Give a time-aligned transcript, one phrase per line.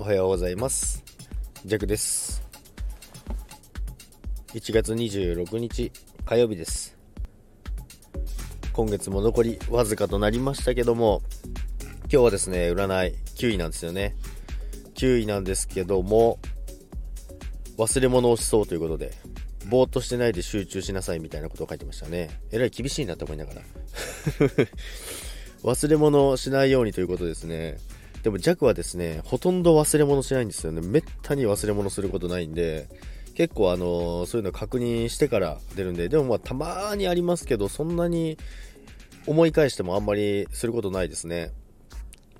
[0.00, 1.04] おはようございます。
[1.66, 2.42] ジャクです。
[4.54, 5.92] 1月26日
[6.24, 6.96] 火曜日です。
[8.72, 11.20] 今月も残りわずかとなりましたけども
[12.04, 14.16] 今日はですね占い9位なんですよね。
[14.94, 16.38] 9位なんですけども
[17.76, 19.12] 忘れ物をしそうということで
[19.68, 22.40] ぼーっとしてないで集中しなさいみたいなことを書いてましたね。
[22.50, 23.60] えらい厳しいなと思いながら。
[25.62, 27.76] 忘れ物をしないようにということですね。
[28.22, 30.80] でも弱はですね、ほとんど忘れ物しないんですよね。
[30.82, 32.88] めったに忘れ物することないんで、
[33.34, 38.36] 結構あの、そういうの確認してから出るんで、でもまあたまにありますけど、そんなに
[39.26, 41.52] 思い返してもあんまりすることないですね。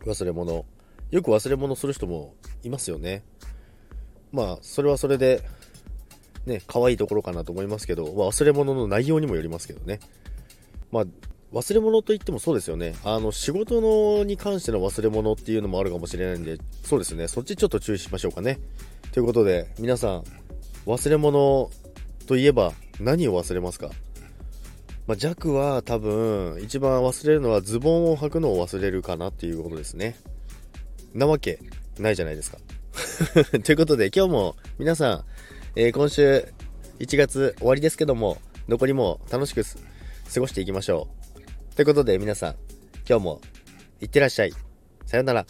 [0.04, 0.66] 忘れ物。
[1.10, 3.22] よく忘れ物する人もいますよね。
[4.32, 5.42] まあ、それはそれで、
[6.46, 10.00] ね、可愛いところかなと思いますけど、まあ、忘れ物の内容にもよりますけどね。
[10.92, 11.04] まあ、
[11.52, 12.94] 忘れ物といってもそうですよね。
[13.04, 17.26] あの、仕事のに関しての忘れ物っていうのもあるかもしれないんで、そうですね。
[17.26, 18.60] そっちちょっと注意しましょうかね。
[19.12, 20.24] ということで、皆さん、
[20.86, 21.70] 忘れ物
[22.26, 23.90] といえば何を忘れますか？
[25.08, 30.16] まあ、弱は多分、一番忘れるのはズボンを履くのを忘れるかなっていうことですね。
[31.14, 31.58] なわけ
[31.98, 32.58] ないじゃないですか。
[33.64, 35.24] ということで、今日も皆さん、
[35.74, 36.46] えー、今週
[37.00, 38.38] 1月終わりですけども、
[38.68, 41.19] 残りも楽しく過ごしていきましょう。
[41.80, 42.56] ということで皆さん、
[43.08, 43.40] 今日も
[44.02, 44.52] いってらっしゃい。
[45.06, 45.46] さよなら。